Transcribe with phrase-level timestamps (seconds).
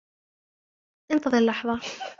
[1.11, 1.79] انتظر لحظة.